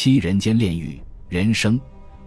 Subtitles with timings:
[0.00, 0.96] 七人间炼狱，
[1.28, 1.76] 人生，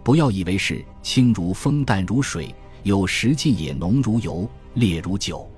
[0.04, 5.50] 不要以为是清如风淡如水，有时尽也浓如油，烈如酒。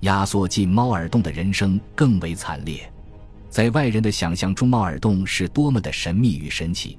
[0.00, 2.92] 压缩进猫耳洞的人生更为惨烈。
[3.48, 6.98] 在外人的想象中，猫耳洞是多么的神秘与神奇。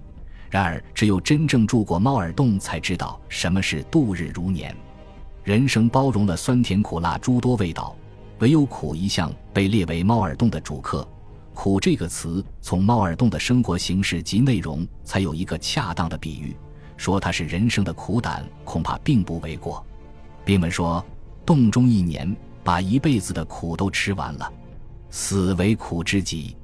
[0.50, 4.74] 然而，只有真正住过猫耳洞，才知道什么是度日如年。
[5.44, 7.94] 人生包容了酸甜苦辣诸多味道，
[8.40, 11.06] 唯有苦一项被列为猫耳洞的主客。
[11.54, 16.56] 苦这个词，从猫耳洞的生活形式及内容，才有一个恰当的比喻。
[16.98, 19.86] 说它是人生的苦胆，恐怕并不为过。
[20.44, 21.04] 兵们说，
[21.46, 24.52] 洞中一年，把一辈子的苦都吃完了，
[25.10, 26.56] 死为苦之极。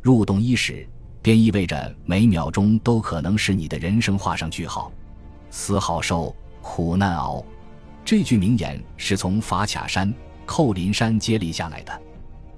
[0.00, 0.86] 入洞伊始。
[1.24, 4.90] 便意味着每秒钟都可能使你的人生画上句号，
[5.50, 7.44] 死好受，苦难熬。
[8.04, 10.12] 这句名言是从法卡山、
[10.44, 12.02] 寇林山接力下来的。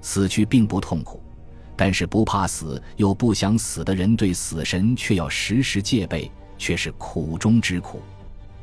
[0.01, 1.21] 死去并不痛苦，
[1.75, 8.01] 但是不怕死又不想死的人对死神却要时时戒备，却是苦中之苦。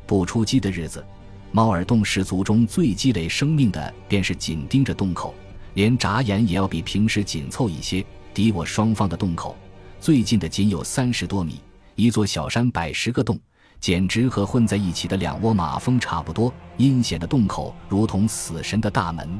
[0.05, 1.05] 不出击的日子，
[1.51, 5.33] 猫耳洞氏族中最积累生命的便是紧盯着洞口，
[5.75, 9.55] 连眨眼也要比平时紧凑一些，敌我双方的洞口。
[9.99, 11.61] 最近的仅有三十多米，
[11.95, 13.39] 一座小山百十个洞，
[13.79, 16.53] 简直和混在一起的两窝马蜂差不多。
[16.77, 19.39] 阴险的洞口如同死神的大门，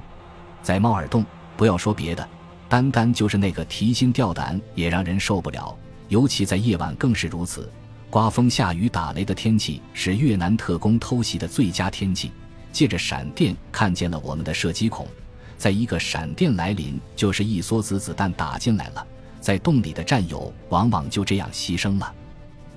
[0.62, 1.26] 在猫耳洞，
[1.58, 2.30] 不要说别的，
[2.74, 5.78] 单单就是那个提心吊胆也让人受不了。
[6.10, 7.72] 尤其在夜晚更是如此，
[8.10, 12.32] 刮风下雨打雷的天气是越南特工偷袭的最佳天气。
[12.72, 15.06] 借着闪电看见了我们的射击孔，
[15.56, 19.06] 在一个闪电来临，就是一梭子子弹打进来了。
[19.40, 22.12] 在洞里的战友往往就这样牺牲了，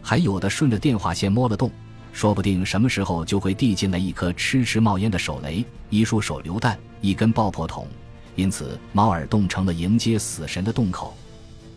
[0.02, 1.70] 还有的顺着电话线摸了洞，
[2.12, 7.88] 说不定什么时候就会递进来一颗痴痴冒烟的手雷、一束手榴弹、一根爆破筒。
[8.36, 11.16] 因此，猫耳洞成了迎接死神的洞口。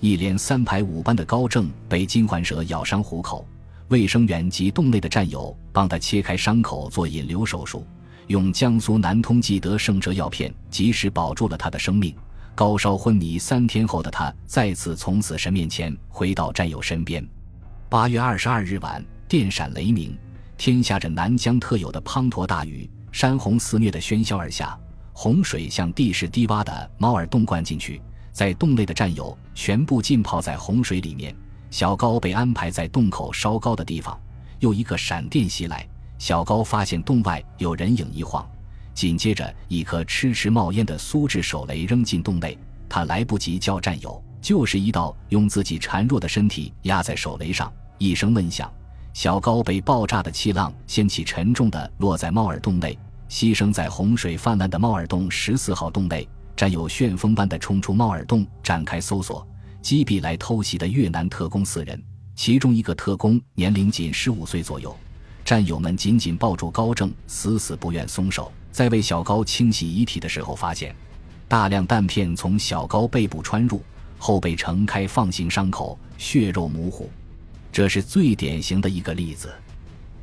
[0.02, 3.46] 一连三排五班的高正被金环蛇咬伤虎口，
[3.88, 7.86] 卫生员及洞内的战友帮他切开伤口做引流手术，
[8.28, 12.14] 用江苏南通济德圣哲药片及时保住了他的生命。
[12.56, 17.26] 高烧昏迷三天后的他，再次从死神面前回到战友身边。
[17.88, 20.17] 八月二十二日晚，电闪雷鸣，
[20.58, 24.78] 天下着南疆特有的滂沱大雨，山洪肆虐的喧嚣而下，
[25.22, 31.36] 洪水向地势低洼的猫耳洞灌进去，在洞内的战友全部浸泡在洪水里面。
[31.70, 34.18] 小高被安排在洞口稍高的地方。
[34.60, 35.86] 又一个闪电袭来，
[36.18, 38.50] 小高发现洞外有人影一晃。
[38.94, 42.58] 紧接着，一颗痴痴冒烟的苏制手雷扔进洞内，
[42.88, 48.72] 他来不及叫战友，就是一道用自己孱弱的身体压在手雷上，一声闷响，
[49.14, 52.98] 小高被爆炸的气浪掀起，沉重的落在猫耳洞内，
[53.30, 56.28] 牺牲在洪水泛滥的猫耳洞十四号洞内。
[56.58, 59.48] 战友旋风般的冲出猫耳洞，展开搜索，
[59.82, 62.04] 击毙来偷袭的越南特工四人，
[62.36, 64.94] 其中一个特工年龄仅十五岁左右。
[65.45, 68.52] 战友们紧紧抱住高正，死死不愿松手。
[68.73, 70.94] 在为小高清洗遗体的时候，发现
[71.48, 73.82] 大量弹片从小高背部穿入，
[74.18, 77.10] 后背呈开放性伤口，血肉模糊。
[77.72, 79.50] 这是最典型的一个例子。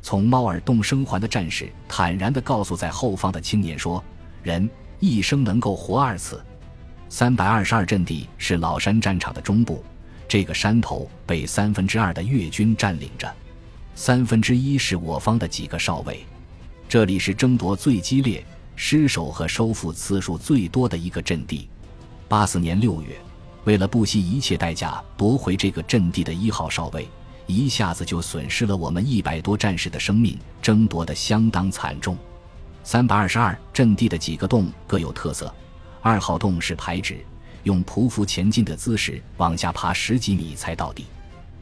[0.07, 4.01] 从猫耳洞生还的战士坦然地告诉在后方的青年说
[4.41, 4.69] ：“人
[5.01, 6.41] 一生能够活二次。”
[7.11, 9.83] 三百二十二阵地是老山战场的中部，
[10.25, 13.29] 这个山头被三分之二的越军占领着，
[13.95, 16.25] 三分之一是我方的几个少尉。
[16.87, 18.41] 这里是争夺最激烈、
[18.77, 21.67] 失守和收复次数最多的一个阵地。
[22.29, 23.09] 八四年六月，
[23.65, 27.05] 为了不惜一切代价夺回这个阵地的一号少尉，
[27.47, 32.15] 一下子就损失了我们一百多战士的生命，争夺的相当惨重。
[32.83, 35.53] 三百二十二阵地的几个洞各有特色。
[36.01, 37.17] 二号洞是排直，
[37.63, 41.05] 用匍匐前进的姿势往下爬十几米才到底，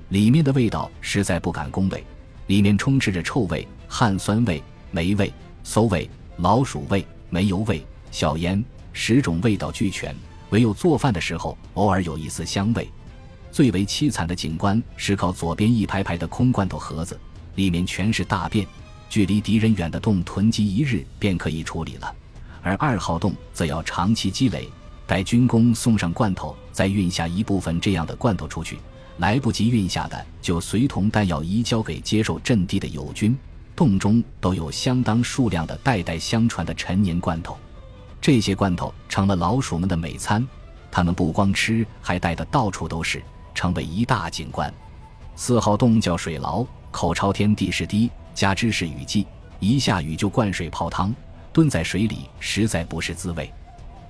[0.09, 2.03] 里面的味道实在不敢恭维，
[2.47, 4.61] 里面充斥着臭味、汗酸味。
[4.91, 8.63] 霉味、馊味、老鼠味、煤油味、小烟，
[8.93, 10.15] 十种味道俱全。
[10.51, 12.89] 唯有做饭的时候，偶尔有一丝香味。
[13.55, 17.17] 最为凄惨的景观是靠左边一排排的空罐头盒子，
[17.55, 18.67] 里面全是大便。
[19.07, 22.13] 距离敌人远的洞囤积一日便可以处理了，
[22.61, 24.67] 而二号洞则要长期积累，
[25.07, 28.77] 待军工送上罐头，再运下一部分这样的罐头出去。
[29.19, 33.37] 来不及运下的，就随同弹药移交给接受阵地的友军。
[33.73, 37.57] 洞中都有相当数量的代代相传的陈年罐头，
[38.19, 40.45] 这些罐头成了老鼠们的美餐，
[40.91, 43.23] 它们不光吃，还带的到处都是，
[43.55, 44.71] 成为一大景观。
[45.35, 49.25] 四号洞叫水牢，口朝天，地势低，加之是雨季，
[49.59, 51.11] 一下雨就灌水泡汤，
[51.51, 53.51] 蹲在水里实在不是滋味。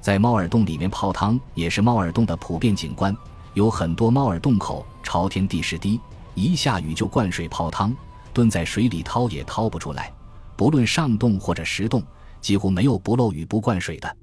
[0.02, 3.16] 在猫耳洞里面泡汤也是猫耳洞的普遍景观，
[3.54, 6.00] 有很多猫耳洞口朝天，地势低。
[6.36, 7.96] 一下雨就灌水泡汤，
[8.34, 10.12] 蹲在水里掏也掏不出来。
[10.58, 12.04] 不论上洞或者石洞，
[12.42, 14.18] 几乎没有不漏雨不灌水的。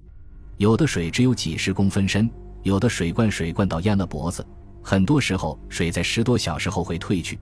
[0.59, 2.31] 有的水只有几十公分深，
[2.63, 4.47] 有的水灌水灌到淹了脖子。
[4.83, 7.39] 很多时候，水在十多小时后会退去，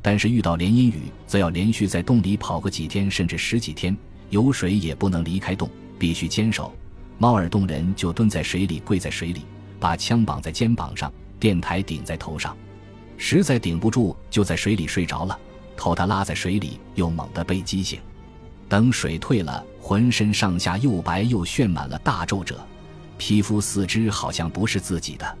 [0.00, 3.96] 但是遇到连阴雨，则要连续在洞里跑个几天甚至十几天，
[4.30, 5.68] 有水也不能离开洞，
[5.98, 6.72] 必须坚守。
[7.18, 9.42] 猫耳洞人就蹲在水里，跪在水里，
[9.80, 12.56] 把枪绑在肩膀上，电台顶在头上，
[13.16, 15.38] 实在顶不住，就在水里睡着了，
[15.76, 17.98] 头他拉在水里，又猛地被激醒。
[18.68, 22.58] 等水退了，浑身上下又白又炫满了大皱褶，
[23.18, 25.38] 皮肤四肢好像不是自己的。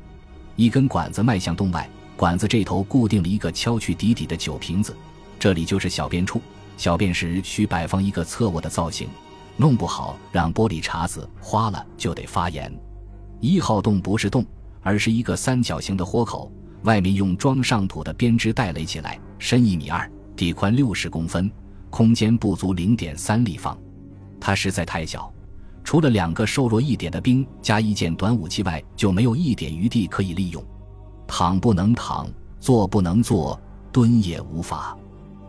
[0.56, 4.96] 一根管子迈向洞外，管子这头固定了一个敲去底底的酒瓶子，
[5.38, 6.40] 这里就是小便处。
[6.76, 9.08] 小便时需摆放一个侧卧的造型，
[9.56, 12.72] 弄不好让玻璃碴子花了就得发炎。
[13.40, 14.44] 一号洞不是洞，
[14.82, 16.50] 而是一个三角形的豁口，
[16.82, 21.50] 外面用装上土的编织袋垒起来，深一米二，底宽六十公分。
[21.90, 23.78] 空间不足零点三立方，
[24.40, 25.32] 它实在太小，
[25.84, 30.64] 除了两个瘦弱一点的兵加一件短武器外，就没有一点余地可以利用。
[31.26, 32.26] 躺不能躺，
[32.58, 33.60] 坐不能坐，
[33.92, 34.96] 蹲也无法。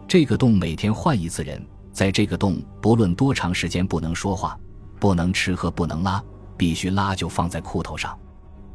[0.07, 4.59] 这个洞每天换一次人，在这个洞不论多长时间不能说话，
[4.99, 6.21] 不能吃喝，不能拉，
[6.55, 8.15] 必须拉就放在裤头上。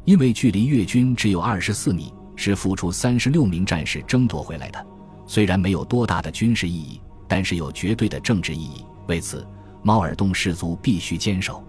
[0.03, 4.85] 因为距离越军只有二十四米，是付出三十六名战士争夺回来的，
[5.27, 6.99] 虽然没有多大的军事意义。
[7.31, 8.85] 但是有绝对的政治意义。
[9.07, 9.47] 为此，
[9.83, 11.63] 猫耳洞士族必须坚守。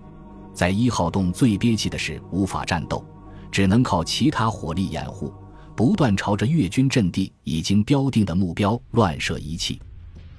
[0.54, 3.04] 在一号洞最憋气的是无法战斗，
[3.50, 5.32] 只能靠其他火力掩护，
[5.74, 9.80] 不断朝着越军阵地已经标定的目标乱射仪器。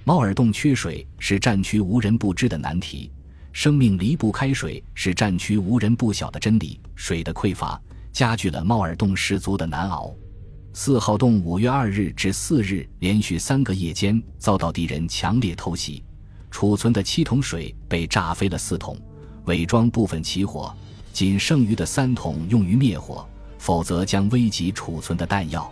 [0.03, 3.11] 猫耳洞缺水是战区无人不知的难题，
[3.51, 6.79] 生命离不开水是战区无人不晓的真理。
[6.95, 7.81] 水的匮乏
[8.11, 10.13] 加剧了猫耳洞士族的难熬。
[10.73, 16.03] 四号洞五月二日至四日连续三个夜间遭到敌人强烈偷袭，
[16.53, 18.95] 储存的七桶水被炸飞了四桶，
[19.45, 20.71] 伪装部分起火，
[21.11, 23.27] 仅剩余的三桶用于灭火，
[23.57, 25.67] 否则将危及储存的弹药。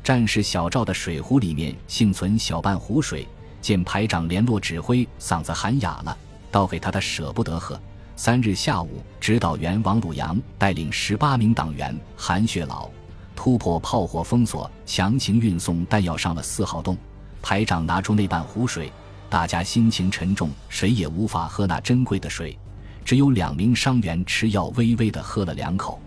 [0.00, 3.26] 战士小赵的水壶里面幸存小半壶水，
[3.60, 6.16] 见排长联络指挥，嗓子喊哑了，
[6.52, 7.78] 倒给他的舍不得喝。
[8.14, 12.88] 三日下午，指导员王鲁阳带领十八名党员韩雪老。
[13.34, 16.96] 突破炮火封锁，强行运送弹药上了四号洞。
[17.42, 18.92] 排长拿出那半壶水，
[19.32, 22.54] 大家心情沉重，谁也无法喝那珍贵的水。
[23.02, 25.98] 只有两名伤员吃药，微微的喝了两口。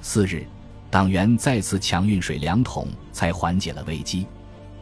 [0.00, 0.46] 次日，
[0.90, 4.26] 党员再次强运水两桶，才缓解了危机。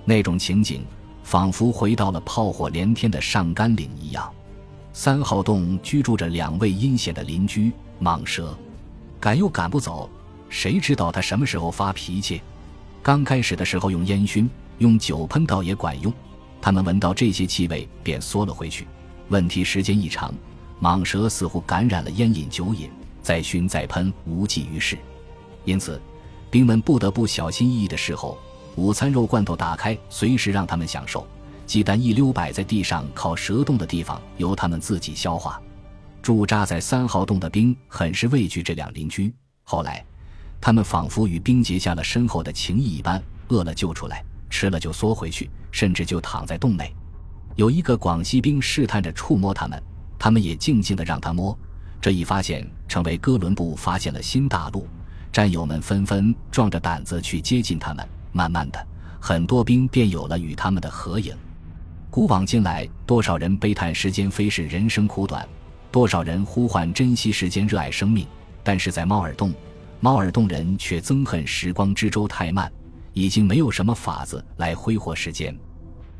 [0.04, 0.84] 那种情景，
[1.24, 4.32] 仿佛回到了炮火连天的上甘岭一样。
[4.92, 8.56] 三号洞居住着两位阴险的邻居蟒蛇，
[9.18, 10.08] 赶又赶不走。
[10.48, 12.40] 谁知道他什么时候发脾气？
[13.02, 14.48] 刚开始的时候用烟熏，
[14.78, 16.14] 用酒喷倒也管用。
[16.60, 18.86] 他们闻到这些气味便缩了回去。
[19.28, 20.34] 问题时间一长，
[20.80, 22.90] 蟒蛇似乎感染了烟瘾酒瘾，
[23.22, 24.98] 再熏再喷无济于事。
[25.64, 26.00] 因此，
[26.50, 28.38] 兵们不得不小心翼翼的侍候。
[28.76, 31.20] 午餐肉罐头打开，随时让他们享受；
[31.66, 35.60] 鸡蛋一溜摆在地上，靠蛇洞的地方由他们自己消化。
[36.22, 39.32] 驻扎在三号洞的兵很是畏惧这两邻居。
[39.64, 40.04] 后来。
[40.62, 46.94] 他们仿佛与冰结下了深厚的情谊一般，饿了就出来，吃了就缩回去，甚至就躺在洞内。
[47.56, 49.82] 有一个广西兵试探着触摸他们，
[50.18, 51.56] 他们也静静地让他摸。
[52.00, 54.86] 这一发现成为哥伦布发现了新大陆，
[55.32, 58.06] 战友们纷纷壮着胆子去接近他们。
[58.32, 58.86] 慢慢的，
[59.20, 61.34] 很多兵便有了与他们的合影。
[62.10, 65.42] 古往今来，多少人悲叹时间飞逝，人生苦短；
[65.92, 68.26] 多少人呼唤珍惜时间，热爱生命。
[68.62, 69.52] 但是在猫耳洞。
[70.00, 72.72] 猫耳洞人却憎恨时光之舟太慢，
[73.12, 75.56] 已经没有什么法子来挥霍时间。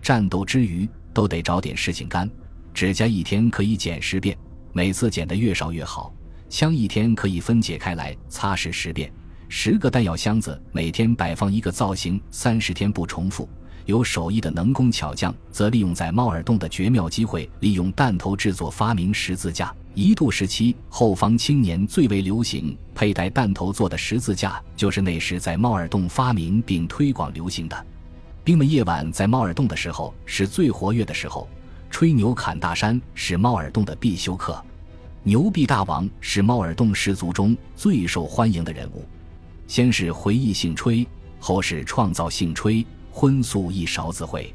[0.03, 2.31] 战斗之余都得找点事情干。
[2.73, 4.37] 指甲一天可以剪十遍，
[4.73, 6.13] 每次剪得越少越好。
[6.49, 9.13] 枪一天可以分解开来擦拭十遍。
[9.49, 13.49] 十个弹药箱子每天摆放一个造型，三十天不重复。
[13.87, 19.75] 有手艺的能工巧匠则利用在猫耳洞的绝妙机会，利用弹头制作发明十字架。
[19.95, 27.87] 一度时期，后方青年最为流行佩戴弹头做的十字架，就是那时在猫耳洞发明并推广流行的。
[28.45, 31.49] 兵们夜晚在猫耳洞的时候是最活跃的时候，
[31.91, 34.63] 吹牛侃大山是猫耳洞的必修课。
[35.25, 39.05] 牛臂大王是猫耳洞氏族中最受欢迎的人物。
[39.67, 41.07] 先是回忆性吹，
[41.39, 44.55] 后是创造性吹，荤素一勺子会。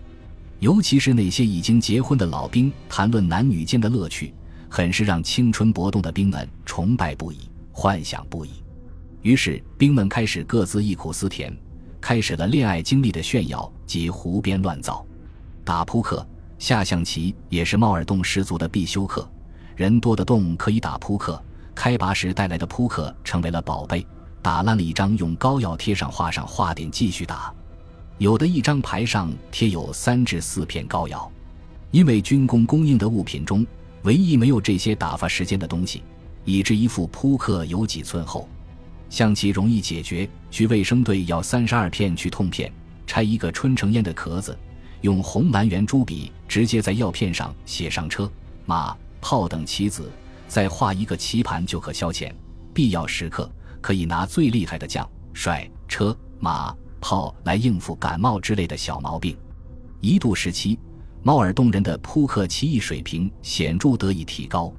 [0.60, 4.34] 尤其是那些已经结婚的老兵谈论男女间的乐趣。
[4.76, 8.62] 很是让青春搏动的兵们崇拜不已，幻想不已。
[9.22, 11.58] 于是兵们开始各自忆苦思甜，
[12.02, 15.06] 开始了恋爱经历的炫耀及胡编乱造。
[15.64, 16.28] 打扑克、
[16.60, 19.26] 下象棋也是猫耳洞十足的必修课。
[19.78, 21.42] 人多的洞可以打扑克，
[21.74, 24.06] 开拔时带来的扑克成为了宝贝。
[24.42, 27.50] 打烂了一张，用膏药贴上画上画点，继续打。
[28.18, 31.32] 有的一张牌上贴有三至四片膏药，
[31.92, 33.66] 因为军工供应的物品中
[34.06, 36.04] 唯一没有这些打发时间的东西，
[36.46, 38.48] 以致一副扑克有几寸厚。
[39.10, 42.72] 象棋容易解决，去卫生队要三十二片去痛片，
[43.06, 44.58] 拆一个春城烟的壳子，
[45.02, 48.32] 用红蓝圆珠笔直接在药片上写上车、
[48.66, 50.10] 马、炮等棋子，
[50.48, 52.32] 再画一个棋盘就可消遣。
[52.74, 53.52] 必要时刻。
[53.82, 59.38] 可以拿最厉害的将、帅、车、马、炮来应付感冒之类的小毛病。
[60.02, 60.80] 一度时期，
[61.26, 64.72] 猫耳洞人的扑克棋艺水平显著得以提高。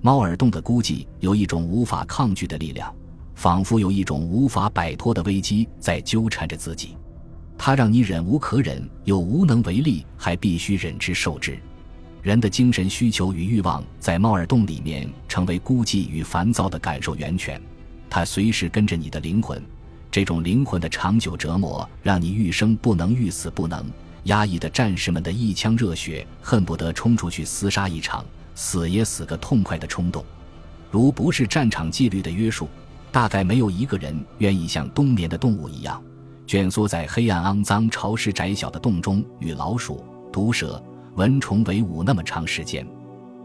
[0.00, 2.92] 猫耳洞的孤寂有一种无法抗拒的力量，
[3.36, 6.96] 仿佛有一种无法摆脱的危机在纠缠着自己。
[7.56, 11.56] 它让你忍无可忍，又无能为力，还必须忍之受之。
[12.22, 17.62] 人的精神需求与欲望在猫耳洞里面成为孤寂与烦躁的感受源泉。
[18.10, 19.62] 它随时跟着你的灵魂，
[20.10, 23.88] 这种灵魂的长久折磨，让你欲生不能，欲死不能。
[24.24, 30.24] 压抑的战士们的一腔热血，恨不得冲出去厮杀一场，死也死个痛快的冲动。
[30.90, 32.68] 如不是战场纪律的约束，
[33.10, 36.02] 大概没有一个人愿意像冬眠的动物一样，
[36.46, 40.82] 蜷缩在黑暗、肮脏、潮湿、窄小的洞中，与老鼠、毒蛇、
[41.16, 42.86] 蚊虫为伍那么长时间。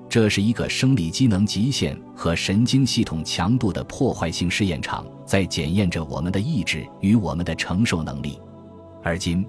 [0.07, 8.39] 这是一个生理机能极限和神经系统强度的破坏性试验场，在检验着我们的意志与我们的承受能力。
[9.03, 9.45] 而今，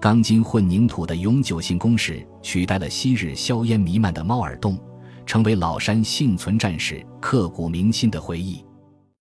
[0.00, 4.78] 钢筋混凝土的永久性工事取代了昔日硝烟弥漫的猫耳洞，
[5.26, 8.63] 成为老山幸存战士刻骨铭心的回忆。